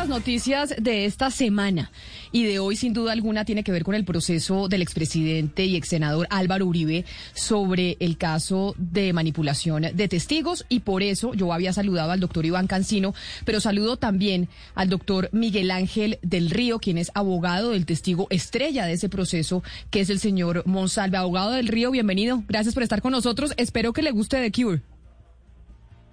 [0.00, 1.90] las noticias de esta semana
[2.32, 5.76] y de hoy, sin duda alguna, tiene que ver con el proceso del expresidente y
[5.76, 7.04] ex senador Álvaro Uribe
[7.34, 10.64] sobre el caso de manipulación de testigos.
[10.70, 13.12] Y por eso yo había saludado al doctor Iván Cancino,
[13.44, 18.86] pero saludo también al doctor Miguel Ángel del Río, quien es abogado del testigo estrella
[18.86, 21.18] de ese proceso, que es el señor Monsalve.
[21.18, 22.42] Abogado del Río, bienvenido.
[22.48, 23.52] Gracias por estar con nosotros.
[23.58, 24.80] Espero que le guste The Cure.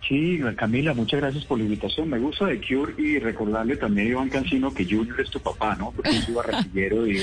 [0.08, 2.10] Sí, Camila, muchas gracias por la invitación.
[2.10, 5.76] Me gusta de Cure y recordarle también a Iván Cancino que Junior es tu papá,
[5.76, 5.92] ¿no?
[5.92, 7.22] Porque es barranquillero y,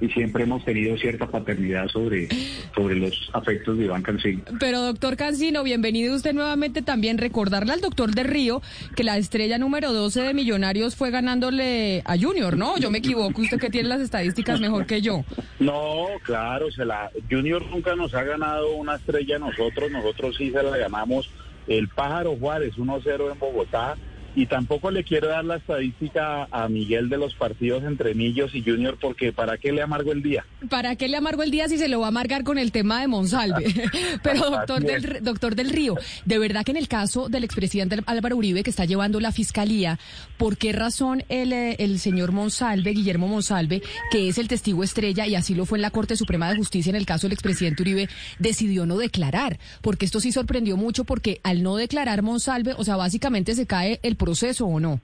[0.00, 2.28] y siempre hemos tenido cierta paternidad sobre,
[2.74, 4.42] sobre los afectos de Iván Cancino.
[4.60, 7.16] Pero doctor Cancino, bienvenido usted nuevamente también.
[7.16, 8.60] Recordarle al doctor de Río
[8.94, 12.76] que la estrella número 12 de Millonarios fue ganándole a Junior, ¿no?
[12.76, 15.24] Yo me equivoco, usted que tiene las estadísticas mejor que yo.
[15.60, 20.62] No, claro, se la, Junior nunca nos ha ganado una estrella nosotros, nosotros sí se
[20.62, 21.30] la llamamos
[21.66, 23.98] el Pájaro Juárez 1-0 en Bogotá
[24.34, 28.62] y tampoco le quiero dar la estadística a Miguel de los partidos entre Millos y
[28.62, 30.44] Junior porque ¿para qué le amargo el día?
[30.70, 33.00] ¿Para qué le amargo el día si se lo va a amargar con el tema
[33.00, 33.74] de Monsalve?
[34.22, 38.36] Pero doctor del, doctor del Río, de verdad que en el caso del expresidente Álvaro
[38.36, 39.98] Uribe que está llevando la fiscalía,
[40.38, 45.26] ¿por qué razón el, eh, el señor Monsalve, Guillermo Monsalve, que es el testigo estrella
[45.26, 47.82] y así lo fue en la Corte Suprema de Justicia en el caso del expresidente
[47.82, 49.58] Uribe, decidió no declarar?
[49.80, 54.00] Porque esto sí sorprendió mucho porque al no declarar Monsalve, o sea, básicamente se cae
[54.02, 55.00] el proceso o no?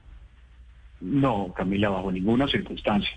[1.01, 3.17] No, Camila, bajo ninguna circunstancia.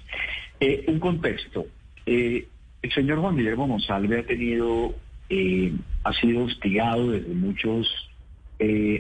[0.60, 1.66] Eh, un contexto.
[2.06, 2.48] Eh,
[2.82, 4.96] el señor Juan Guillermo Monsalve ha tenido,
[5.30, 7.88] eh, ha sido hostigado desde muchos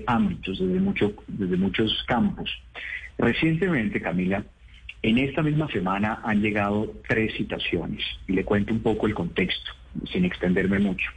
[0.08, 2.50] ámbitos, desde, mucho, desde muchos campos.
[3.20, 4.44] Recientemente, Camila,
[5.04, 9.72] en esta misma semana han llegado tres citaciones y le cuento un poco el contexto,
[10.12, 11.12] sin extenderme mucho.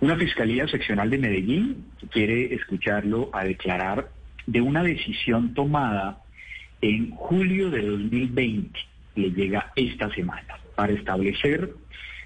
[0.00, 4.08] Una fiscalía seccional de Medellín quiere escucharlo a declarar
[4.46, 6.22] de una decisión tomada
[6.80, 8.78] en julio de 2020,
[9.16, 11.74] le llega esta semana, para establecer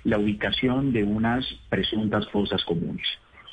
[0.04, 3.06] la ubicación de unas presuntas fosas comunes.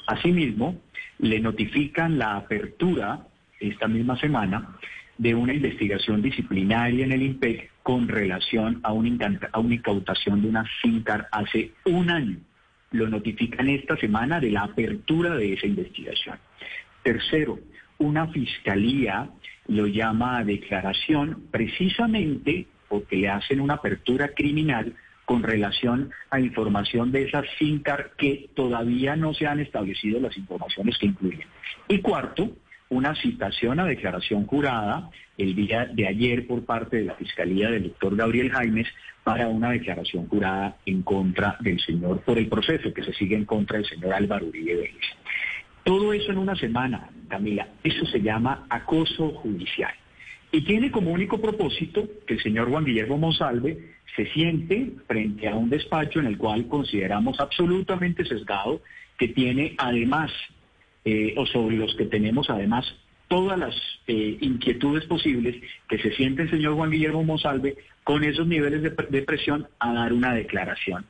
[0.07, 0.79] Asimismo,
[1.19, 3.27] le notifican la apertura
[3.59, 4.77] esta misma semana
[5.17, 11.27] de una investigación disciplinaria en el IMPEC con relación a una, incautación de una finca
[11.31, 12.37] hace un año.
[12.91, 16.37] Lo notifican esta semana de la apertura de esa investigación.
[17.03, 17.59] Tercero,
[18.01, 19.29] una fiscalía
[19.67, 24.93] lo llama a declaración precisamente porque le hacen una apertura criminal
[25.25, 30.97] con relación a información de esas FINCAR que todavía no se han establecido las informaciones
[30.97, 31.47] que incluyen.
[31.87, 32.51] Y cuarto,
[32.89, 37.83] una citación a declaración jurada el día de ayer por parte de la Fiscalía del
[37.83, 38.87] doctor Gabriel Jaimes
[39.23, 43.45] para una declaración jurada en contra del señor, por el proceso que se sigue en
[43.45, 45.05] contra del señor Álvaro Uribe Vélez.
[45.83, 49.93] Todo eso en una semana, Camila, eso se llama acoso judicial.
[50.51, 55.55] Y tiene como único propósito que el señor Juan Guillermo Monsalve se siente frente a
[55.55, 58.81] un despacho en el cual consideramos absolutamente sesgado,
[59.17, 60.31] que tiene además,
[61.05, 62.85] eh, o sobre los que tenemos además
[63.29, 63.73] todas las
[64.07, 65.55] eh, inquietudes posibles,
[65.87, 69.93] que se siente el señor Juan Guillermo Monsalve con esos niveles de, de presión a
[69.93, 71.05] dar una declaración.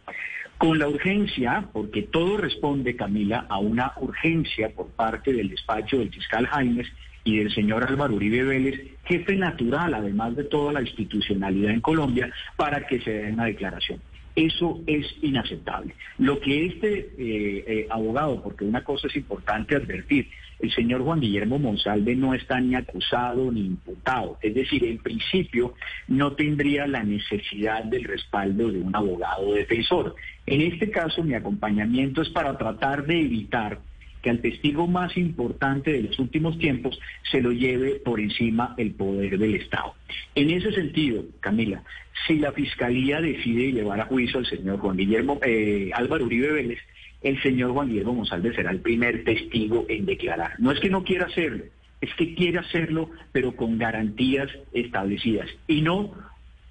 [0.62, 6.14] Con la urgencia, porque todo responde, Camila, a una urgencia por parte del despacho del
[6.14, 6.88] fiscal Jaimes
[7.24, 12.32] y del señor Álvaro Uribe Vélez, jefe natural, además de toda la institucionalidad en Colombia,
[12.58, 14.00] para que se dé una declaración.
[14.36, 15.96] Eso es inaceptable.
[16.20, 20.30] Lo que este eh, eh, abogado, porque una cosa es importante advertir,
[20.62, 24.38] el señor Juan Guillermo Monsalve no está ni acusado ni imputado.
[24.42, 25.74] Es decir, en principio
[26.08, 30.16] no tendría la necesidad del respaldo de un abogado defensor.
[30.46, 33.80] En este caso, mi acompañamiento es para tratar de evitar
[34.22, 37.00] que al testigo más importante de los últimos tiempos
[37.32, 39.96] se lo lleve por encima el poder del Estado.
[40.36, 41.84] En ese sentido, Camila,
[42.28, 46.80] si la Fiscalía decide llevar a juicio al señor Juan Guillermo eh, Álvaro Uribe Vélez,
[47.22, 50.54] el señor Juan Guillermo González será el primer testigo en declarar.
[50.60, 51.66] No es que no quiera hacerlo,
[52.02, 56.12] es que quiere hacerlo, pero con garantías establecidas y no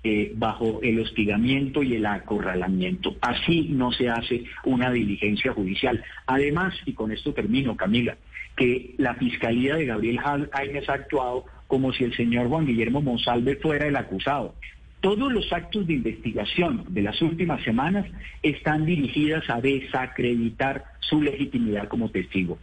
[0.03, 3.17] eh, bajo el hostigamiento y el acorralamiento.
[3.21, 6.03] Así no se hace una diligencia judicial.
[6.27, 8.17] Además, y con esto termino, Camila,
[8.57, 13.57] que la Fiscalía de Gabriel Jaimes ha actuado como si el señor Juan Guillermo Monsalve
[13.57, 14.55] fuera el acusado.
[15.01, 18.07] Todos los actos de investigación de las últimas semanas
[18.43, 22.59] están dirigidas a desacreditar su legitimidad como testigo.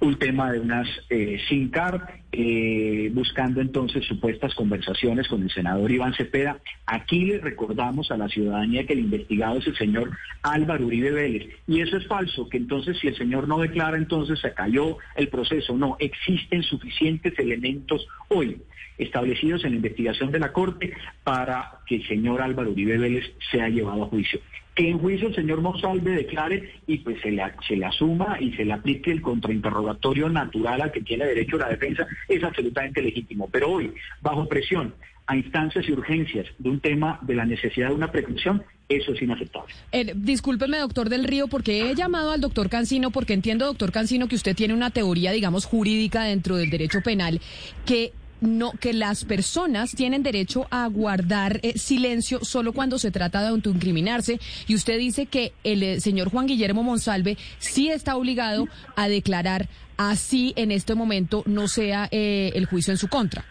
[0.00, 5.90] Un tema de unas eh, SIM card, eh, buscando entonces supuestas conversaciones con el senador
[5.90, 6.58] Iván Cepeda.
[6.86, 10.10] Aquí le recordamos a la ciudadanía que el investigado es el señor
[10.42, 11.48] Álvaro Uribe Vélez.
[11.66, 15.28] Y eso es falso, que entonces si el señor no declara, entonces se cayó el
[15.28, 15.76] proceso.
[15.76, 18.62] No, existen suficientes elementos hoy
[18.98, 20.92] establecidos en la investigación de la Corte
[21.24, 24.40] para que el señor Álvaro Uribe Vélez sea llevado a juicio
[24.78, 28.52] que en juicio el señor Monsalve declare y pues se le, se le asuma y
[28.52, 33.48] se le aplique el contrainterrogatorio natural al que tiene derecho la defensa, es absolutamente legítimo.
[33.50, 33.92] Pero hoy,
[34.22, 34.94] bajo presión,
[35.26, 39.20] a instancias y urgencias de un tema de la necesidad de una precaución, eso es
[39.20, 39.74] inaceptable.
[39.90, 44.28] Eh, discúlpeme, doctor del Río, porque he llamado al doctor Cancino, porque entiendo, doctor Cancino,
[44.28, 47.40] que usted tiene una teoría, digamos, jurídica dentro del derecho penal
[47.84, 53.40] que no que las personas tienen derecho a guardar eh, silencio solo cuando se trata
[53.42, 58.66] de autoincriminarse y usted dice que el eh, señor Juan Guillermo Monsalve sí está obligado
[58.96, 63.44] a declarar así en este momento no sea eh, el juicio en su contra.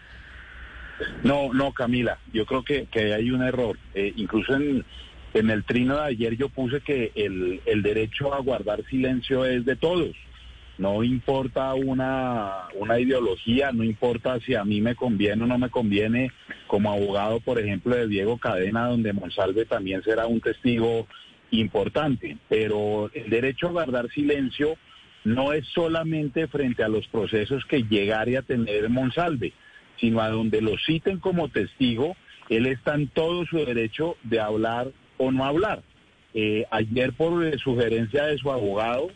[1.22, 3.78] No, no, Camila, yo creo que, que hay un error.
[3.94, 4.84] incluso en,
[5.34, 9.64] en el trino de ayer yo puse que el, el derecho a guardar silencio es
[9.64, 10.16] de todos.
[10.78, 15.70] No importa una, una ideología, no importa si a mí me conviene o no me
[15.70, 16.30] conviene,
[16.68, 21.08] como abogado, por ejemplo, de Diego Cadena, donde Monsalve también será un testigo
[21.50, 22.38] importante.
[22.48, 24.76] Pero el derecho a guardar silencio
[25.24, 29.52] no es solamente frente a los procesos que llegare a tener Monsalve,
[29.98, 32.16] sino a donde lo citen como testigo,
[32.48, 35.82] él está en todo su derecho de hablar o no hablar.
[36.34, 39.08] Eh, ayer, por sugerencia de su abogado,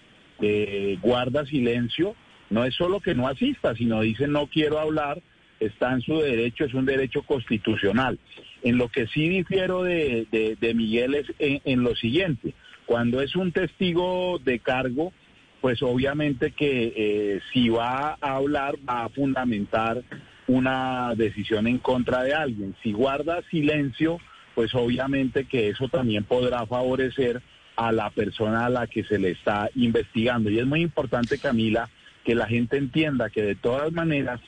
[1.01, 2.15] guarda silencio,
[2.51, 5.23] no es solo que no asista, sino dice no quiero hablar,
[5.61, 8.19] está en su derecho, es un derecho constitucional.
[8.63, 12.55] En lo que sí difiero de, Miguel es en, lo siguiente,
[12.87, 15.13] cuando es un testigo de cargo,
[15.61, 20.03] pues obviamente que eh, si va a hablar va a fundamentar
[20.49, 22.75] una decisión en contra de alguien.
[22.83, 24.19] Si guarda silencio,
[24.55, 27.41] pues obviamente que eso también podrá favorecer
[27.77, 30.51] a la persona a la que se le está investigando.
[30.51, 31.89] Y es muy importante, Camila,
[32.25, 34.41] que la gente entienda que de todas maneras,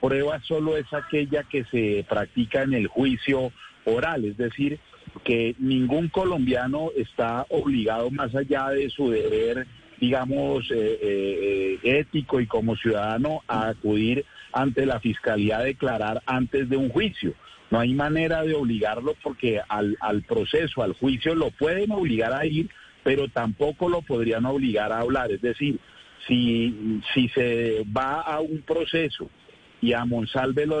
[0.00, 3.52] prueba solo es aquella que se practica en el juicio
[3.84, 4.78] oral, es decir,
[5.24, 9.66] que ningún colombiano está obligado más allá de su deber,
[10.00, 16.68] digamos, eh, eh, ético y como ciudadano a acudir ante la fiscalía a declarar antes
[16.68, 17.34] de un juicio.
[17.70, 22.44] No hay manera de obligarlo porque al, al proceso, al juicio, lo pueden obligar a
[22.44, 22.68] ir,
[23.04, 25.30] pero tampoco lo podrían obligar a hablar.
[25.30, 25.78] Es decir,
[26.26, 29.30] si, se va a un proceso
[29.80, 30.80] y a Monsalve lo,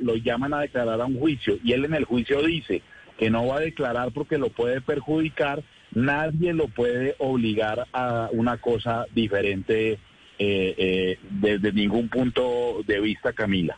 [0.00, 2.82] lo llaman a declarar a un juicio y él en el juicio dice
[3.18, 5.62] que no va a declarar porque lo puede perjudicar,
[5.92, 9.98] nadie lo puede obligar a una cosa diferente eh,
[10.38, 13.76] eh, desde ningún punto de vista, Camila.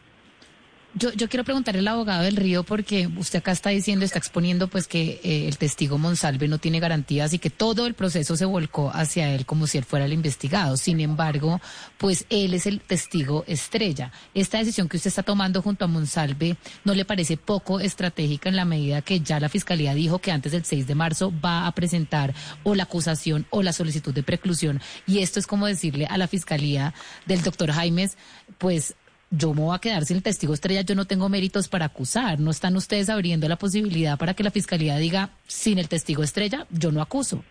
[0.94, 4.68] Yo, yo quiero preguntarle al abogado del Río porque usted acá está diciendo, está exponiendo
[4.68, 8.44] pues que eh, el testigo Monsalve no tiene garantías y que todo el proceso se
[8.44, 10.76] volcó hacia él como si él fuera el investigado.
[10.76, 11.62] Sin embargo,
[11.96, 14.12] pues él es el testigo estrella.
[14.34, 18.56] Esta decisión que usted está tomando junto a Monsalve no le parece poco estratégica en
[18.56, 21.72] la medida que ya la fiscalía dijo que antes del 6 de marzo va a
[21.72, 22.34] presentar
[22.64, 24.82] o la acusación o la solicitud de preclusión.
[25.06, 26.92] Y esto es como decirle a la fiscalía
[27.24, 28.18] del doctor Jaimes,
[28.58, 28.94] pues
[29.32, 32.38] yo me voy a quedar sin el testigo estrella, yo no tengo méritos para acusar.
[32.38, 36.66] ¿No están ustedes abriendo la posibilidad para que la fiscalía diga, sin el testigo estrella,
[36.70, 37.42] yo no acuso?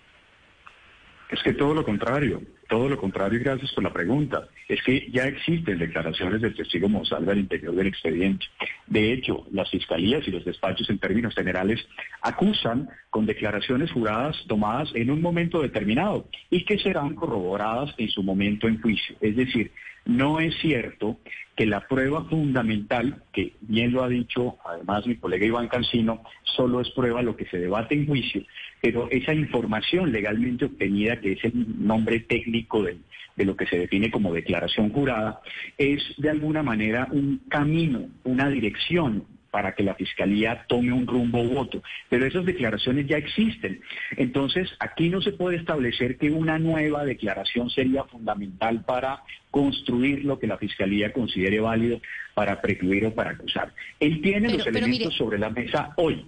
[1.31, 4.49] Es que todo lo contrario, todo lo contrario y gracias por la pregunta.
[4.67, 8.45] Es que ya existen declaraciones del testigo Monsalve al interior del expediente.
[8.85, 11.79] De hecho, las fiscalías y los despachos en términos generales
[12.21, 18.23] acusan con declaraciones juradas tomadas en un momento determinado y que serán corroboradas en su
[18.23, 19.15] momento en juicio.
[19.21, 19.71] Es decir,
[20.05, 21.19] no es cierto
[21.55, 26.81] que la prueba fundamental, que bien lo ha dicho además mi colega Iván Cancino, solo
[26.81, 28.43] es prueba lo que se debate en juicio,
[28.81, 32.97] pero esa información legalmente obtenida, que es el nombre técnico de,
[33.37, 35.41] lo que se define como declaración jurada,
[35.77, 41.43] es de alguna manera un camino, una dirección para que la fiscalía tome un rumbo
[41.43, 41.83] voto.
[42.09, 43.81] Pero esas declaraciones ya existen.
[44.17, 50.39] Entonces, aquí no se puede establecer que una nueva declaración sería fundamental para construir lo
[50.39, 52.01] que la fiscalía considere válido
[52.33, 53.73] para precluir o para acusar.
[53.99, 56.25] Él tiene los elementos sobre la mesa hoy.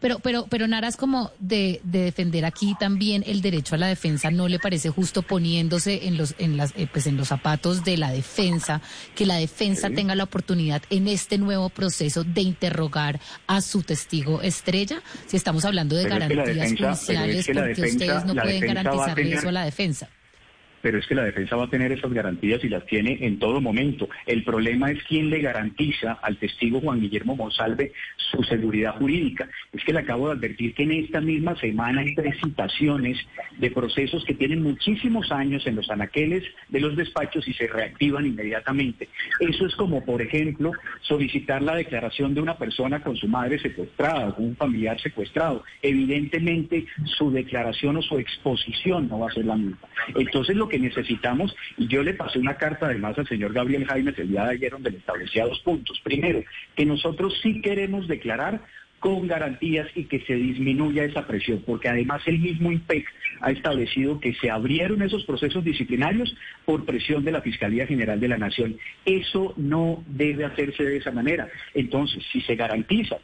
[0.00, 4.30] Pero, pero, pero Nara es como de, defender aquí también el derecho a la defensa.
[4.30, 7.98] ¿No le parece justo poniéndose en los, en las, eh, pues en los zapatos de
[7.98, 8.80] la defensa,
[9.14, 14.40] que la defensa tenga la oportunidad en este nuevo proceso de interrogar a su testigo
[14.40, 15.02] estrella?
[15.26, 20.08] Si estamos hablando de garantías judiciales, porque ustedes no pueden garantizarle eso a la defensa?
[20.82, 23.60] Pero es que la defensa va a tener esas garantías y las tiene en todo
[23.60, 24.08] momento.
[24.26, 29.48] El problema es quién le garantiza al testigo Juan Guillermo Monsalve su seguridad jurídica.
[29.72, 33.18] Es que le acabo de advertir que en esta misma semana hay tres citaciones
[33.58, 38.26] de procesos que tienen muchísimos años en los anaqueles de los despachos y se reactivan
[38.26, 39.08] inmediatamente.
[39.40, 44.34] Eso es como, por ejemplo, solicitar la declaración de una persona con su madre secuestrada,
[44.34, 45.64] con un familiar secuestrado.
[45.82, 49.78] Evidentemente, su declaración o su exposición no va a ser la misma.
[50.14, 54.28] Entonces, que necesitamos, y yo le pasé una carta además al señor Gabriel Jaime el
[54.28, 56.00] día de ayer donde le establecía dos puntos.
[56.02, 56.42] Primero,
[56.74, 58.60] que nosotros sí queremos declarar
[59.00, 63.06] con garantías y que se disminuya esa presión, porque además el mismo IMPEC
[63.40, 66.34] ha establecido que se abrieron esos procesos disciplinarios
[66.64, 68.76] por presión de la Fiscalía General de la Nación.
[69.04, 71.48] Eso no debe hacerse de esa manera.
[71.74, 73.18] Entonces, si se garantiza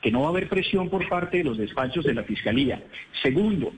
[0.00, 2.80] que no va a haber presión por parte de los despachos de la Fiscalía,
[3.22, 3.72] segundo,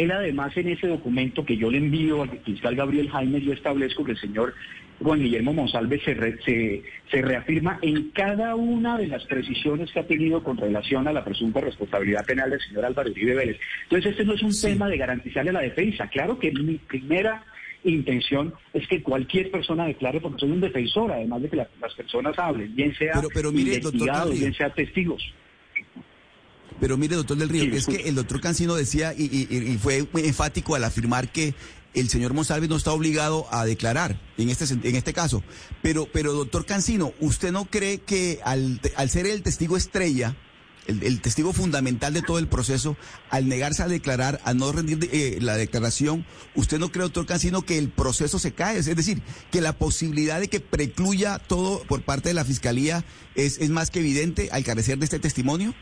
[0.00, 4.04] él además en ese documento que yo le envío al fiscal Gabriel Jaime, yo establezco
[4.04, 4.54] que el señor
[5.02, 10.42] Juan Guillermo Monsalve se, se, reafirma en cada una de las precisiones que ha tenido
[10.42, 13.58] con relación a la presunta responsabilidad penal del señor Álvaro Uribe Vélez.
[13.84, 16.08] Entonces, este no es un tema de garantizarle la defensa.
[16.08, 17.44] Claro que mi primera
[17.84, 22.38] intención es que cualquier persona declare, porque soy un defensor, además de que las personas
[22.38, 25.22] hablen, bien sea pero, bien sea testigos.
[26.80, 30.84] Pero mire, doctor del Río, es que el doctor Cancino decía y, fue enfático al
[30.84, 31.54] afirmar que
[31.92, 35.42] el señor Monsalve no está obligado a declarar en este, en este caso.
[35.82, 40.36] Pero, pero doctor Cancino, ¿usted no cree que al, ser el testigo estrella,
[40.86, 42.96] el, testigo fundamental de todo el proceso,
[43.28, 47.62] al negarse a declarar, a no rendir eh, la declaración, ¿usted no cree, doctor Cancino,
[47.62, 48.78] que el proceso se cae?
[48.78, 49.20] Es decir,
[49.50, 53.90] que la posibilidad de que precluya todo por parte de la Fiscalía es, es más
[53.90, 55.74] que evidente al carecer de este testimonio?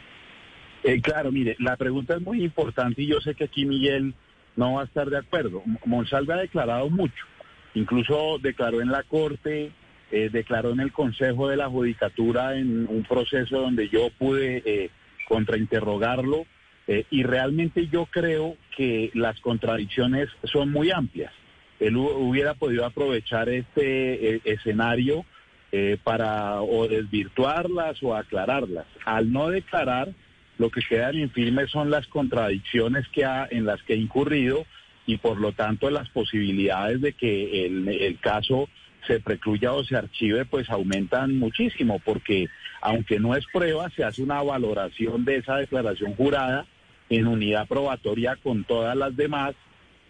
[0.88, 4.14] Eh, claro, mire, la pregunta es muy importante y yo sé que aquí Miguel
[4.56, 5.62] no va a estar de acuerdo.
[5.84, 7.26] Monsalve ha declarado mucho,
[7.74, 9.70] incluso declaró en la Corte,
[10.10, 14.90] eh, declaró en el Consejo de la Judicatura en un proceso donde yo pude eh,
[15.28, 16.46] contrainterrogarlo
[17.10, 21.34] y realmente yo creo que las contradicciones son muy amplias.
[21.80, 25.26] Él hubiera podido aprovechar este escenario
[26.02, 28.86] para o desvirtuarlas o aclararlas.
[29.04, 30.14] Al no declarar,
[30.58, 34.66] lo que quedan infirmes son las contradicciones que ha, en las que ha incurrido
[35.06, 38.68] y por lo tanto las posibilidades de que el, caso
[39.06, 42.48] se precluya o se archive pues aumentan muchísimo porque
[42.82, 46.66] aunque no es prueba se hace una valoración de esa declaración jurada
[47.08, 49.54] en unidad probatoria con todas las demás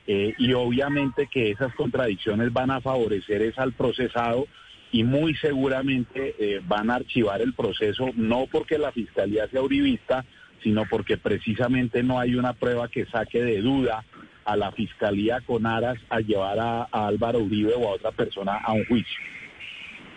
[0.09, 4.49] eh, y obviamente que esas contradicciones van a favorecer es al procesado
[4.91, 10.25] y muy seguramente eh, van a archivar el proceso no porque la fiscalía sea uribista
[10.63, 14.05] sino porque precisamente no hay una prueba que saque de duda
[14.45, 18.73] a la fiscalía con aras a llevar a, Álvaro Uribe o a otra persona a
[18.73, 19.19] un juicio.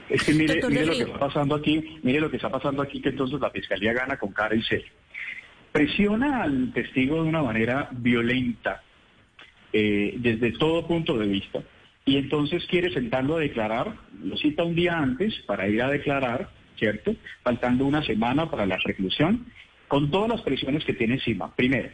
[0.10, 3.02] Es que mire, mire lo que está pasando aquí, mire lo que está pasando aquí,
[3.02, 4.92] que entonces la fiscalía gana con cara y sello.
[5.72, 8.82] Presiona al testigo de una manera violenta,
[9.72, 11.62] eh, desde todo punto de vista,
[12.06, 16.50] y entonces quiere sentarlo a declarar, lo cita un día antes para ir a declarar,
[16.78, 17.16] ¿cierto?
[17.44, 19.46] Faltando una semana para la reclusión,
[19.92, 21.90] con todas las presiones que tiene encima, primero.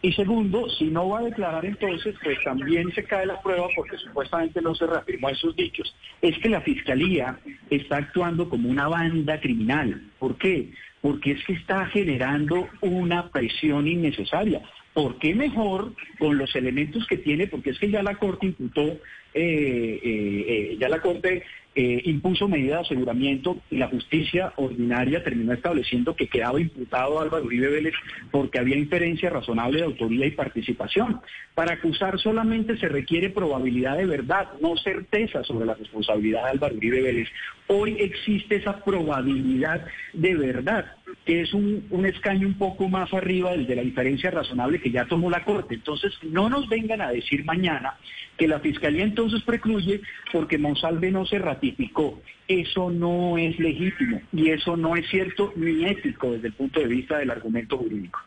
[0.00, 3.98] Y segundo, si no va a declarar entonces, pues también se cae la prueba porque
[3.98, 5.94] supuestamente no se reafirmó esos dichos.
[6.22, 10.02] Es que la Fiscalía está actuando como una banda criminal.
[10.18, 10.70] ¿Por qué?
[11.02, 14.62] Porque es que está generando una presión innecesaria.
[14.94, 17.48] ¿Por qué mejor con los elementos que tiene?
[17.48, 18.98] Porque es que ya la Corte imputó, eh,
[19.34, 21.42] eh, eh, ya la Corte
[21.82, 27.46] eh, impuso medida de aseguramiento y la justicia ordinaria terminó estableciendo que quedaba imputado Álvaro
[27.46, 27.94] Uribe Vélez
[28.30, 31.22] porque había inferencia razonable de autoría y participación.
[31.54, 36.74] Para acusar solamente se requiere probabilidad de verdad, no certeza sobre la responsabilidad de Álvaro
[36.74, 37.28] Uribe Vélez.
[37.68, 40.84] Hoy existe esa probabilidad de verdad,
[41.26, 45.06] es un, un escaño un poco más arriba del de la inferencia razonable que ya
[45.06, 45.74] tomó la Corte.
[45.74, 47.94] Entonces, no nos vengan a decir mañana
[48.36, 50.00] que la Fiscalía entonces precluye
[50.32, 52.20] porque Monsalve no se ratificó.
[52.48, 56.86] Eso no es legítimo y eso no es cierto ni ético desde el punto de
[56.86, 58.20] vista del argumento jurídico.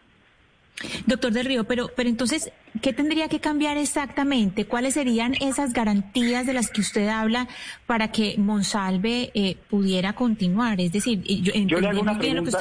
[1.06, 2.52] Doctor del Río, pero, pero entonces,
[2.82, 4.66] ¿qué tendría que cambiar exactamente?
[4.66, 7.48] ¿Cuáles serían esas garantías de las que usted habla
[7.86, 10.82] para que Monsalve eh, pudiera continuar?
[10.82, 12.58] Es decir, yo, le hago una pregunta,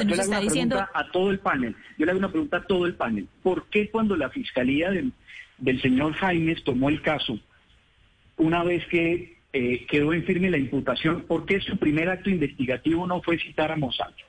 [0.93, 1.75] a todo el panel.
[1.97, 3.27] Yo le hago una pregunta a todo el panel.
[3.41, 5.11] ¿Por qué cuando la Fiscalía del,
[5.57, 7.39] del señor Jaimes tomó el caso,
[8.37, 13.05] una vez que eh, quedó en firme la imputación, ¿por qué su primer acto investigativo
[13.05, 14.23] no fue citar a Monsanto?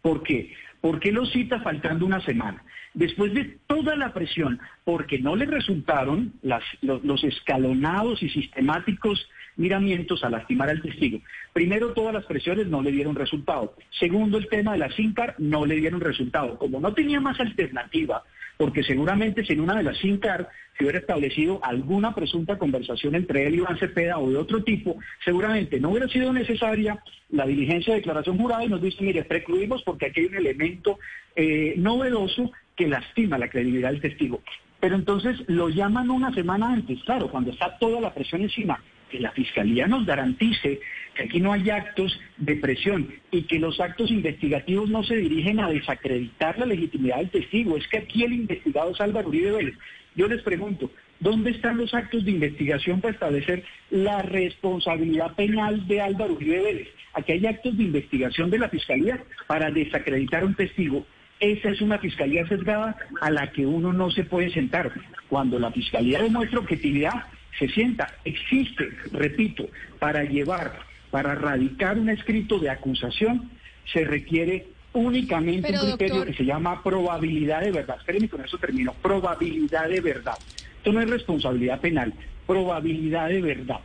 [0.00, 0.52] ¿Por qué?
[0.86, 2.62] ¿Por qué lo cita faltando una semana?
[2.94, 6.34] Después de toda la presión, porque no le resultaron
[6.80, 11.18] los escalonados y sistemáticos miramientos a lastimar al testigo.
[11.52, 13.74] Primero, todas las presiones no le dieron resultado.
[13.98, 16.56] Segundo, el tema de la SINCAR no le dieron resultado.
[16.56, 18.22] Como no tenía más alternativa,
[18.56, 23.46] porque seguramente si en una de las SINCAR se hubiera establecido alguna presunta conversación entre
[23.46, 27.94] él y Iván Cepeda o de otro tipo, seguramente no hubiera sido necesaria la diligencia
[27.94, 30.98] de declaración jurada y nos dice, mire, precluimos porque aquí hay un elemento
[31.34, 34.42] eh, novedoso que lastima la credibilidad del testigo.
[34.80, 39.20] Pero entonces lo llaman una semana antes, claro, cuando está toda la presión encima, que
[39.20, 40.80] la Fiscalía nos garantice
[41.16, 45.58] que aquí no hay actos de presión y que los actos investigativos no se dirigen
[45.60, 47.76] a desacreditar la legitimidad del testigo.
[47.76, 49.74] Es que aquí el investigado es Álvaro Uribe Vélez.
[50.14, 56.00] Yo les pregunto, ¿dónde están los actos de investigación para establecer la responsabilidad penal de
[56.00, 56.88] Álvaro Uribe Vélez?
[57.14, 61.06] Aquí hay actos de investigación de la Fiscalía para desacreditar a un testigo.
[61.40, 64.90] Esa es una fiscalía sesgada a la que uno no se puede sentar.
[65.28, 67.24] Cuando la fiscalía demuestra objetividad,
[67.58, 68.14] se sienta.
[68.24, 69.68] Existe, repito,
[69.98, 70.78] para llevar,
[71.16, 73.50] para radicar un escrito de acusación,
[73.90, 77.96] se requiere únicamente un criterio que se llama probabilidad de verdad.
[77.98, 78.92] Espérenme, con eso termino.
[79.00, 80.34] Probabilidad de verdad.
[80.76, 82.12] Esto no es responsabilidad penal,
[82.46, 83.80] probabilidad de verdad.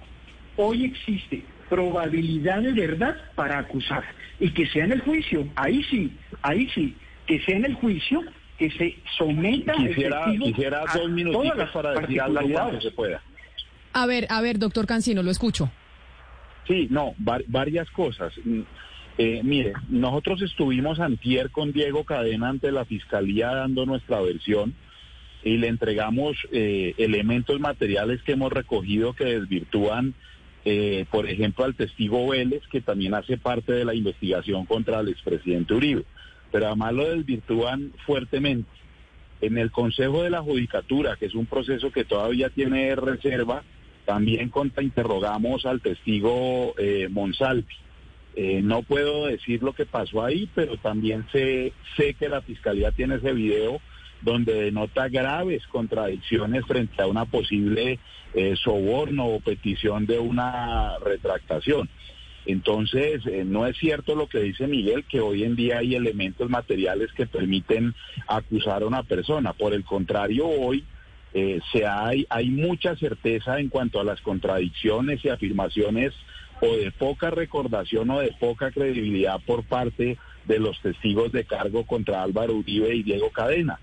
[0.58, 4.04] Hoy existe probabilidad de verdad para acusar
[4.38, 6.12] y que sea en el juicio, ahí sí,
[6.42, 6.98] ahí sí,
[7.28, 8.24] que sea en el juicio
[8.58, 13.22] que se someta quisiera, quisiera dos minutitos para decir algo que se pueda.
[13.94, 15.72] A ver, a ver, doctor Cancino, lo escucho.
[16.68, 18.34] Sí, no, varias cosas.
[18.44, 18.62] Mm,
[19.18, 24.74] eh, mire, nosotros estuvimos antier con Diego Cadena ante la Fiscalía dando nuestra versión
[25.44, 30.14] y le entregamos eh, elementos materiales que hemos recogido que desvirtúan,
[30.66, 35.10] eh, por ejemplo, al testigo Vélez, que también hace parte de la investigación contra el
[35.10, 36.04] expresidente Uribe.
[36.52, 38.70] Pero además lo desvirtúan fuertemente.
[39.42, 43.64] En el Consejo de la Judicatura, que es un proceso que todavía tiene reserva,
[44.12, 47.74] también contrainterrogamos al testigo eh, Monsalvi.
[48.36, 52.92] Eh, no puedo decir lo que pasó ahí, pero también sé, sé que la Fiscalía
[52.92, 53.80] tiene ese video
[54.20, 58.00] donde denota graves contradicciones frente a una posible
[58.34, 61.88] eh, soborno o petición de una retractación.
[62.46, 66.50] Entonces, eh, no es cierto lo que dice Miguel, que hoy en día hay elementos
[66.50, 67.96] materiales que permiten
[68.28, 69.54] acusar a una persona.
[69.54, 70.84] Por el contrario, hoy
[71.34, 76.14] eh, se hay, hay mucha certeza en cuanto a las contradicciones y afirmaciones
[76.62, 81.86] o de poca recordación o de poca credibilidad por parte de los testigos de cargo
[81.86, 83.80] contra Álvaro Uribe y Diego Cadena.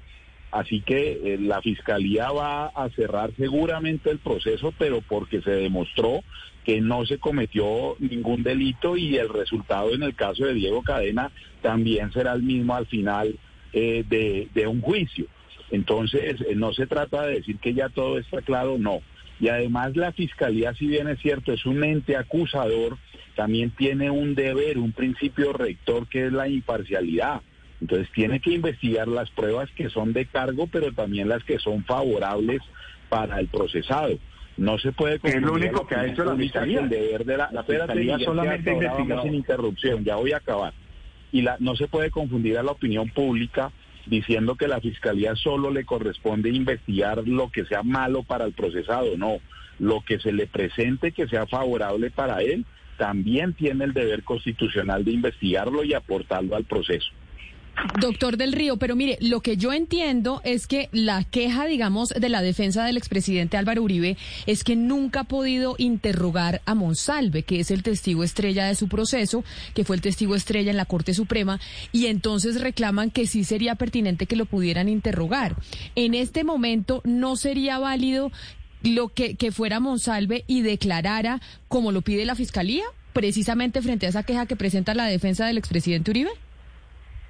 [0.51, 6.23] Así que eh, la Fiscalía va a cerrar seguramente el proceso, pero porque se demostró
[6.65, 11.31] que no se cometió ningún delito y el resultado en el caso de Diego Cadena
[11.63, 13.39] también será el mismo al final
[13.73, 15.27] eh, de un juicio.
[15.71, 19.01] Entonces, eh, no se trata de decir que ya todo está claro, no.
[19.41, 22.99] Y además la Fiscalía, si bien es cierto, es un ente acusador,
[23.37, 27.43] también tiene un deber, un principio rector que es la imparcialidad.
[27.81, 31.85] Entonces tiene que investigar las pruebas que son de cargo, pero también las que son
[31.85, 32.61] favorables
[33.09, 34.19] para el procesado.
[34.57, 36.81] No se puede es lo único que ha hecho la fiscalía.
[36.81, 38.77] El deber de la, la fiscalía solamente
[39.23, 40.05] sin interrupción.
[40.05, 40.73] Ya voy a acabar.
[41.31, 43.71] Y la, no se puede confundir a la opinión pública
[44.09, 49.17] diciendo que la fiscalía solo le corresponde investigar lo que sea malo para el procesado,
[49.17, 49.39] no,
[49.79, 52.65] lo que se le presente que sea favorable para él,
[52.97, 57.11] también tiene el deber constitucional de investigarlo y aportarlo al proceso.
[58.01, 62.29] Doctor del Río, pero mire, lo que yo entiendo es que la queja, digamos, de
[62.29, 67.61] la defensa del expresidente Álvaro Uribe es que nunca ha podido interrogar a Monsalve, que
[67.61, 71.15] es el testigo estrella de su proceso, que fue el testigo estrella en la Corte
[71.15, 71.61] Suprema,
[71.93, 75.57] y entonces reclaman que sí sería pertinente que lo pudieran interrogar.
[75.95, 78.33] En este momento no sería válido
[78.83, 84.11] lo que, que fuera Monsalve y declarara como lo pide la Fiscalía, precisamente frente a
[84.11, 86.31] esa queja que presenta la defensa del expresidente Uribe.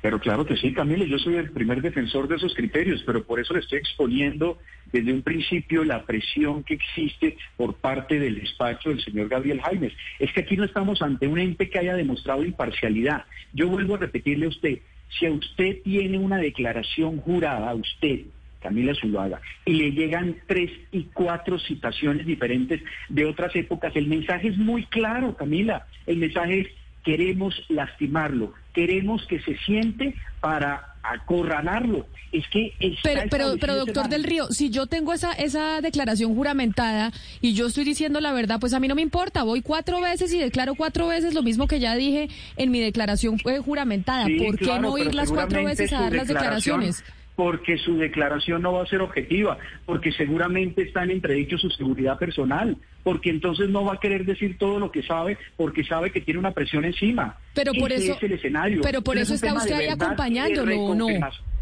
[0.00, 3.40] Pero claro que sí, Camila, yo soy el primer defensor de esos criterios, pero por
[3.40, 4.58] eso le estoy exponiendo
[4.92, 9.92] desde un principio la presión que existe por parte del despacho del señor Gabriel Jaimes.
[10.20, 13.24] Es que aquí no estamos ante un ente que haya demostrado imparcialidad.
[13.52, 14.78] Yo vuelvo a repetirle a usted,
[15.18, 18.20] si a usted tiene una declaración jurada, a usted,
[18.60, 24.48] Camila Zuluaga, y le llegan tres y cuatro citaciones diferentes de otras épocas, el mensaje
[24.48, 25.86] es muy claro, Camila.
[26.06, 26.68] El mensaje es
[27.04, 32.06] queremos lastimarlo, queremos que se siente para acorralarlo.
[32.30, 37.10] Es que pero, pero, pero doctor del Río, si yo tengo esa esa declaración juramentada
[37.40, 39.42] y yo estoy diciendo la verdad, pues a mí no me importa.
[39.42, 43.40] Voy cuatro veces y declaro cuatro veces lo mismo que ya dije en mi declaración
[43.40, 44.26] fue juramentada.
[44.38, 47.02] ¿Por qué no ir las cuatro veces a dar las declaraciones?
[47.38, 52.18] Porque su declaración no va a ser objetiva, porque seguramente está en entredicho su seguridad
[52.18, 56.20] personal, porque entonces no va a querer decir todo lo que sabe, porque sabe que
[56.20, 57.38] tiene una presión encima.
[57.54, 58.80] Pero por Ese eso, es el escenario.
[58.82, 61.06] Pero por eso está usted ahí acompañándolo, ¿no?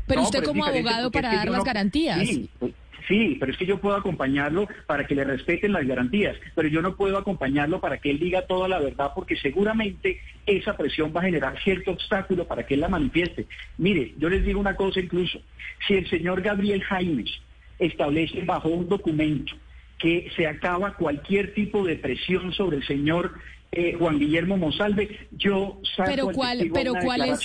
[0.06, 2.26] Pero usted como abogado para dar las garantías.
[2.26, 2.48] Sí,
[3.06, 6.96] pero es que yo puedo acompañarlo para que le respeten las garantías, pero yo no
[6.96, 11.24] puedo acompañarlo para que él diga toda la verdad, porque seguramente esa presión va a
[11.24, 13.46] generar cierto obstáculo para que él la manifieste.
[13.78, 15.40] Mire, yo les digo una cosa incluso,
[15.86, 17.30] si el señor Gabriel Jaimes
[17.78, 19.54] establece bajo un documento
[19.98, 23.32] que se acaba cualquier tipo de presión sobre el señor
[23.72, 27.40] eh, Juan Guillermo Monsalve, yo saco pero cuál, pero cuál es,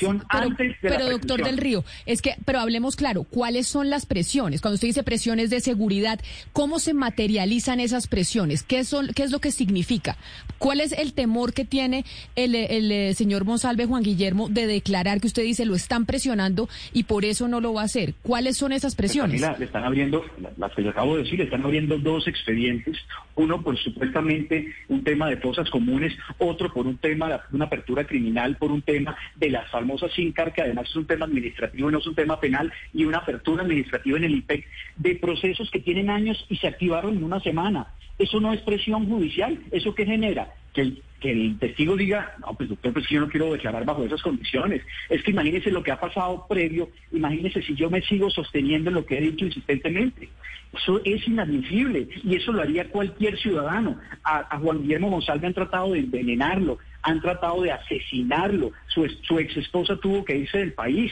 [0.81, 4.61] pero, doctor del Río, es que, pero hablemos claro, ¿cuáles son las presiones?
[4.61, 6.21] Cuando usted dice presiones de seguridad,
[6.53, 8.63] ¿cómo se materializan esas presiones?
[8.63, 10.15] ¿Qué son, qué es lo que significa?
[10.57, 12.05] ¿Cuál es el temor que tiene
[12.35, 16.69] el, el, eh, señor Monsalve Juan Guillermo de declarar que usted dice lo están presionando
[16.93, 18.13] y por eso no lo va a hacer?
[18.21, 19.41] ¿Cuáles son esas pues, presiones?
[19.41, 20.23] le están abriendo,
[20.57, 22.97] las que le acabo de decir, le están abriendo dos expedientes,
[23.35, 28.05] uno por supuestamente un tema de fosas comunes otro por un tema de una apertura
[28.05, 31.91] criminal, por un tema de las famosas SINCAR, que además es un tema administrativo y
[31.91, 35.79] no es un tema penal, y una apertura administrativa en el IPEC, de procesos que
[35.79, 37.87] tienen años y se activaron en una semana.
[38.17, 39.59] Eso no es presión judicial.
[39.71, 40.53] ¿Eso qué genera?
[40.73, 40.81] Que
[41.29, 44.81] el, testigo diga, no, pues doctor, pues yo no quiero declarar bajo esas condiciones.
[45.07, 48.95] Es que imagínese lo que ha pasado previo, imagínese si yo me sigo sosteniendo en
[48.95, 50.29] lo que he dicho insistentemente.
[50.73, 53.99] Eso es inadmisible y eso lo haría cualquier ciudadano.
[54.23, 59.57] A, Juan Guillermo González han tratado de envenenarlo, han tratado de asesinarlo, su, su ex
[59.57, 61.11] esposa tuvo que irse del país.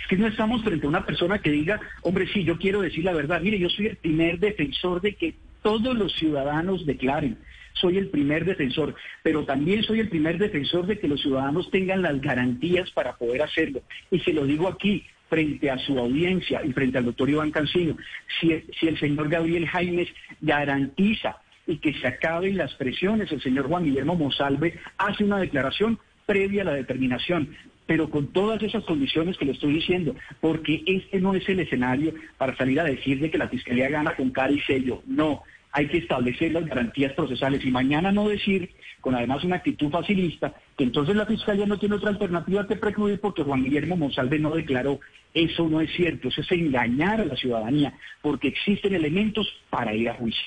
[0.00, 3.04] Es que no estamos frente a una persona que diga, hombre, sí, yo quiero decir
[3.04, 3.40] la verdad.
[3.40, 7.38] Mire, yo soy el primer defensor de que todos los ciudadanos declaren.
[7.80, 12.02] Soy el primer defensor, pero también soy el primer defensor de que los ciudadanos tengan
[12.02, 13.82] las garantías para poder hacerlo.
[14.10, 17.96] Y se lo digo aquí, frente a su audiencia y frente al doctor Iván Cancino,
[18.40, 20.08] si, el señor Gabriel Jaimes
[20.40, 21.36] garantiza
[21.66, 26.62] y que se acaben las presiones, el señor Juan Guillermo Monsalve hace una declaración previa
[26.62, 27.54] a la determinación,
[27.86, 32.14] pero con todas esas condiciones que le estoy diciendo, porque este no es el escenario
[32.38, 35.88] para salir a decir de que la Fiscalía gana con cara y sello, no, hay
[35.88, 40.84] que establecer las garantías procesales y mañana no decir, con además una actitud facilista, que
[40.84, 45.00] entonces la Fiscalía no tiene otra alternativa que precluir porque Juan Guillermo Monsalve no declaró.
[45.34, 50.08] Eso no es cierto, eso es engañar a la ciudadanía, porque existen elementos para ir
[50.08, 50.42] a juicio.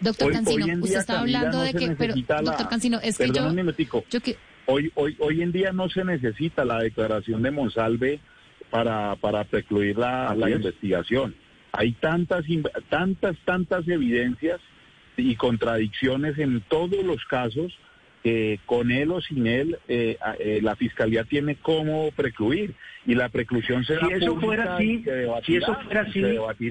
[0.00, 3.52] Doctor Cancino, usted está hablando de que, pero, doctor Cancino, es que yo,
[4.68, 8.18] Hoy, hoy, hoy en día no se necesita la declaración de Monsalve
[8.70, 11.34] para, para precluir la investigación
[11.76, 12.44] hay tantas,
[12.88, 14.60] tantas, tantas evidencias
[15.16, 17.78] y contradicciones en todos los casos
[18.22, 22.74] que con él o sin él eh, eh, la fiscalía tiene cómo precluir.
[23.06, 25.04] Y la preclusión será si eso fuera así
[25.44, 26.22] si eso fuera así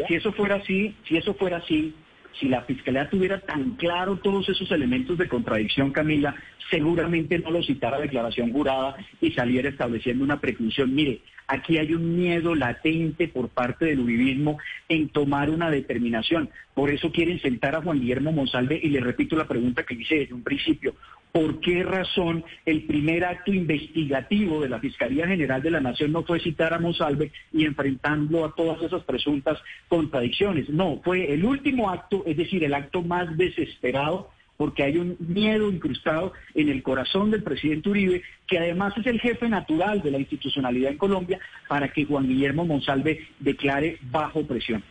[0.07, 1.93] si eso fuera así si eso fuera así
[2.39, 6.35] si la Fiscalía tuviera tan claro todos esos elementos de contradicción, Camila,
[6.69, 10.93] seguramente no lo citara declaración jurada y saliera estableciendo una preclusión.
[10.93, 14.57] Mire, aquí hay un miedo latente por parte del uribismo
[14.89, 16.49] en tomar una determinación.
[16.73, 20.15] Por eso quieren sentar a Juan Guillermo Monsalve y le repito la pregunta que hice
[20.19, 20.95] desde un principio.
[21.35, 26.23] ¿Por qué razón el primer acto investigativo de la Fiscalía General de la Nación no
[26.23, 30.69] fue citar a Monsalve y enfrentarlo a todas esas presuntas contradicciones?
[30.69, 35.69] No, fue el último acto, es decir, el acto más desesperado porque hay un miedo
[35.69, 40.19] incrustado en el corazón del presidente Uribe, que además es el jefe natural de la
[40.19, 44.81] institucionalidad en Colombia, para que Juan Guillermo Monsalve declare bajo presión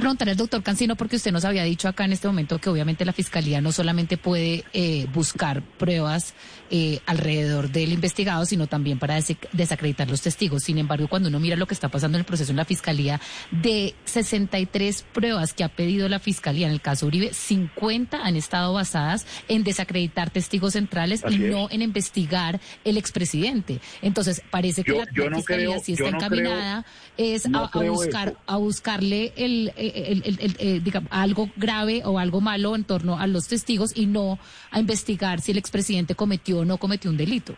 [0.00, 3.04] preguntar al doctor Cancino porque usted nos había dicho acá en este momento que obviamente
[3.04, 6.34] la fiscalía no solamente puede eh, buscar pruebas
[6.70, 9.18] eh, alrededor del investigado, sino también para
[9.52, 10.64] desacreditar los testigos.
[10.64, 13.20] Sin embargo, cuando uno mira lo que está pasando en el proceso en la fiscalía,
[13.50, 18.72] de 63 pruebas que ha pedido la fiscalía en el caso Uribe, 50 han estado
[18.72, 23.80] basadas en desacreditar testigos centrales y no en investigar el expresidente.
[24.02, 26.84] Entonces, parece que la, fiscalía, si está encaminada,
[27.16, 30.22] es a, buscar a buscarle el el,
[30.58, 34.38] eh, algo grave o algo malo en torno a los testigos y no
[34.70, 37.54] a investigar si el expresidente cometió o no cometió un delito.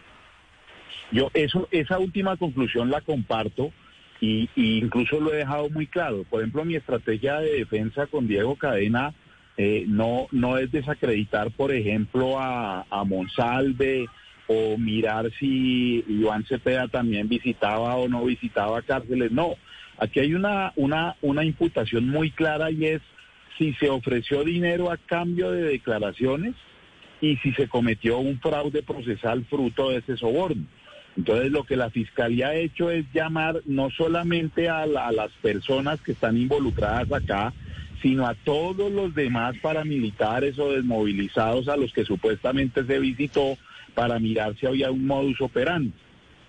[1.12, 3.70] Yo eso, esa última conclusión la comparto
[4.20, 6.24] y, incluso lo he dejado muy claro.
[6.28, 9.14] Por ejemplo, mi estrategia de defensa con Diego Cadena
[9.56, 14.06] eh, no, no es desacreditar, por ejemplo, a, a Monsalve
[14.48, 19.32] o mirar si Iván Cepeda también visitaba o no visitaba cárceles.
[19.32, 19.54] No,
[19.98, 23.02] aquí hay una, una, una imputación muy clara y es
[23.58, 26.54] si se ofreció dinero a cambio de declaraciones
[27.20, 30.64] y si se cometió un fraude procesal fruto de ese soborno.
[31.16, 36.00] Entonces lo que la Fiscalía ha hecho es llamar no solamente a, a las personas
[36.02, 37.54] que están involucradas acá,
[38.02, 43.56] sino a todos los demás paramilitares o desmovilizados a los que supuestamente se visitó
[43.94, 45.92] para mirar si había un modus operandi.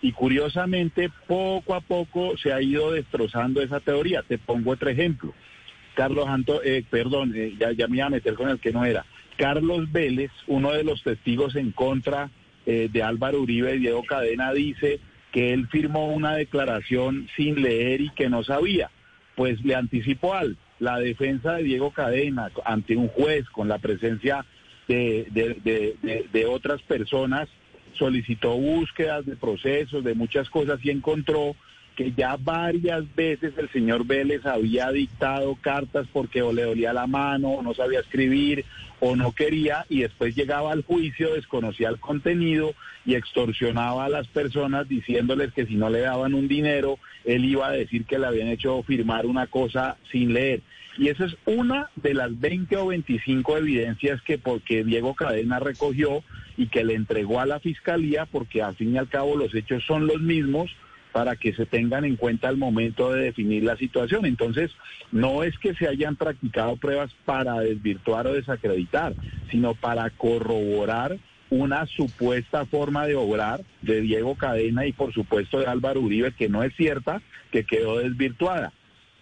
[0.01, 4.23] Y curiosamente, poco a poco se ha ido destrozando esa teoría.
[4.23, 5.33] Te pongo otro ejemplo.
[5.95, 9.05] Carlos Anto, eh, perdón, eh, ya, me iba a meter con el que no era.
[9.37, 12.29] Carlos Vélez, uno de los testigos en contra
[12.65, 14.99] eh, de Álvaro Uribe y Diego Cadena, dice
[15.31, 18.91] que él firmó una declaración sin leer y que no sabía.
[19.35, 24.45] Pues le anticipo al la defensa de Diego Cadena ante un juez con la presencia
[24.87, 25.27] de,
[26.31, 27.49] de, otras personas,
[27.93, 31.55] solicitó búsquedas de procesos, de muchas cosas y encontró
[31.97, 37.07] que ya varias veces el señor Vélez había dictado cartas porque o le dolía la
[37.07, 38.65] mano, o no sabía escribir,
[38.99, 44.27] o no quería, y después llegaba al juicio, desconocía el contenido y extorsionaba a las
[44.27, 48.27] personas diciéndoles que si no le daban un dinero, él iba a decir que le
[48.27, 50.61] habían hecho firmar una cosa sin leer.
[50.99, 56.23] Y esa es una de las 20 o 25 evidencias que porque Diego Cadena recogió
[56.57, 59.83] y que le entregó a la fiscalía, porque al fin y al cabo los hechos
[59.85, 60.71] son los mismos
[61.17, 64.27] para que se tengan en cuenta al momento de definir la situación.
[64.27, 64.69] Entonces,
[65.11, 69.15] no es que se hayan practicado pruebas para desvirtuar o desacreditar,
[69.49, 71.17] sino para corroborar
[71.49, 76.49] una supuesta forma de obrar de Diego Cadena y por supuesto de Álvaro Uribe, que
[76.49, 78.71] no es cierta, que quedó desvirtuada.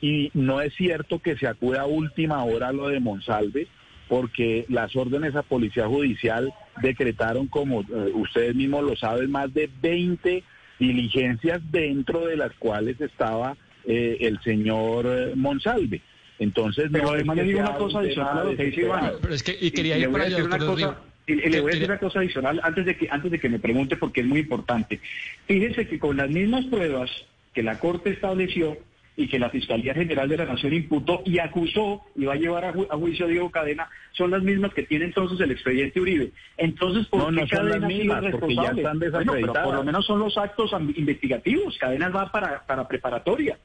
[0.02, 3.70] Y no es cierto que se acude a última hora lo de Monsalve,
[4.10, 9.70] porque las órdenes a Policía Judicial decretaron, como eh, ustedes mismos lo saben, más de
[9.82, 10.44] 20
[10.80, 16.02] diligencias dentro de las cuales estaba eh, el señor eh, Monsalve.
[16.38, 19.12] Entonces, pero además le digo una cosa adicional a lo que dice Iván.
[19.22, 21.90] Pero es que, y quería ir para allá, una cosa, y le voy a decir
[21.90, 25.00] una cosa adicional antes de que antes de que me pregunte porque es muy importante.
[25.48, 27.10] Fíjese que con las mismas pruebas
[27.54, 28.78] que la Corte estableció
[29.18, 32.66] y que la Fiscalía General de la Nación imputó y acusó y va a llevar
[32.66, 36.32] a, juicio a Diego Cadena son las mismas que tiene entonces el expediente Uribe.
[36.58, 39.66] Entonces, ¿por no, qué no Cadena mismas, ya están desacreditadas.
[39.66, 41.78] por lo menos son los actos investigativos.
[41.78, 43.58] Cadena va para, para preparatoria.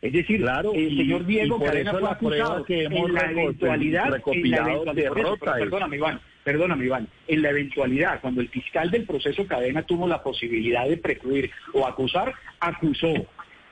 [0.00, 4.50] Es decir, claro, el señor Diego Cadena fue acusado que hemos en la eventualidad, en
[4.50, 5.12] la eventualidad
[5.58, 10.22] perdóname Iván, perdóname Iván, en la eventualidad, cuando el fiscal del proceso Cadena tuvo la
[10.22, 13.12] posibilidad de precluir o acusar, acusó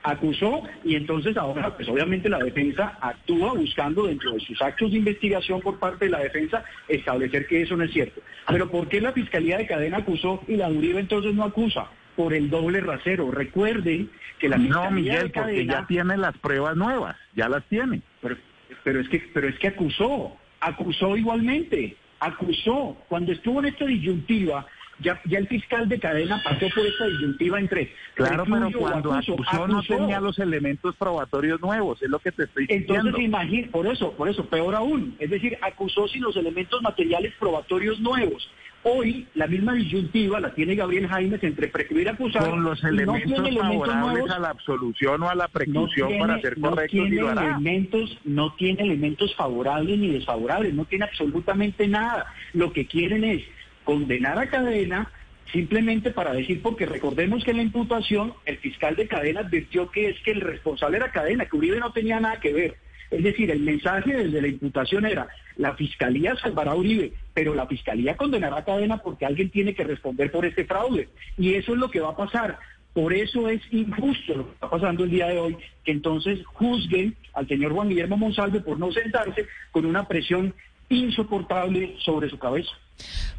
[0.07, 4.97] acusó y entonces ahora pues obviamente la defensa actúa buscando dentro de sus actos de
[4.99, 8.21] investigación por parte de la defensa establecer que eso no es cierto.
[8.47, 11.87] Pero ¿por qué la Fiscalía de Cadena acusó y la Uribe entonces no acusa?
[12.15, 13.29] Por el doble rasero.
[13.29, 17.49] Recuerden que la Fiscalía No, Miguel, de Cadena, porque ya tiene las pruebas nuevas, ya
[17.49, 18.01] las tiene.
[18.21, 18.37] Pero,
[18.83, 24.65] pero es que pero es que acusó, acusó igualmente, acusó cuando estuvo en esta disyuntiva
[24.99, 27.93] ya, ya el fiscal de cadena pasó por esta disyuntiva entre...
[28.15, 32.65] Claro, pero cuando acusó, no tenía los elementos probatorios nuevos, es lo que te estoy
[32.65, 32.95] diciendo.
[32.95, 37.33] Entonces, imagínate, por eso, por eso, peor aún, es decir, acusó sin los elementos materiales
[37.39, 38.49] probatorios nuevos.
[38.83, 42.49] Hoy la misma disyuntiva la tiene Gabriel Jaimes entre precluir y acusar.
[42.49, 46.99] Con los elementos, no favorables a la absolución o a la preclusión para ser correctos
[46.99, 52.27] no tiene elementos, no tiene elementos favorables ni desfavorables, no tiene absolutamente nada.
[52.53, 53.43] Lo que quieren es
[53.87, 55.09] condenar a cadena
[55.53, 60.09] simplemente para decir, porque recordemos que en la imputación el fiscal de cadena advirtió que
[60.09, 62.75] es que el responsable era cadena, que Uribe no tenía nada que ver.
[63.09, 67.65] Es decir, el mensaje desde la imputación era, la fiscalía salvará a Uribe, pero la
[67.65, 71.07] fiscalía condenará a cadena porque alguien tiene que responder por este fraude.
[71.37, 72.59] Y eso es lo que va a pasar.
[72.91, 77.15] Por eso es injusto lo que está pasando el día de hoy, que entonces juzguen
[77.33, 80.53] al señor Juan Guillermo Monsalve por no sentarse con una presión
[80.89, 82.71] insoportable sobre su cabeza.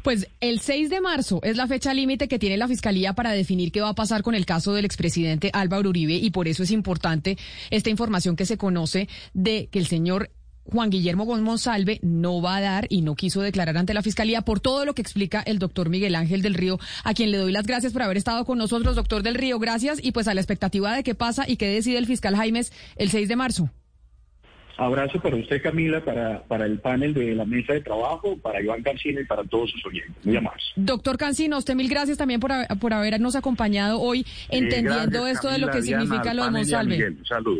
[0.03, 3.71] Pues el 6 de marzo es la fecha límite que tiene la Fiscalía para definir
[3.71, 6.71] qué va a pasar con el caso del expresidente Álvaro Uribe y por eso es
[6.71, 7.37] importante
[7.69, 10.31] esta información que se conoce de que el señor
[10.71, 14.59] Juan Guillermo Monsalve no va a dar y no quiso declarar ante la Fiscalía por
[14.59, 17.65] todo lo que explica el doctor Miguel Ángel del Río, a quien le doy las
[17.65, 19.59] gracias por haber estado con nosotros, doctor del Río.
[19.59, 22.71] Gracias y pues a la expectativa de qué pasa y qué decide el fiscal Jaimes
[22.97, 23.69] el 6 de marzo.
[24.79, 28.81] Abrazo para usted, Camila, para, para el panel de la mesa de trabajo, para Iván
[28.81, 30.15] Cancino y para todos sus oyentes.
[30.23, 30.63] Muy amables.
[30.77, 35.69] Doctor Cancino, usted mil gracias también por, por habernos acompañado hoy, entendiendo esto de lo
[35.69, 37.17] que significa lo de Monsalve.
[37.27, 37.57] Saludos.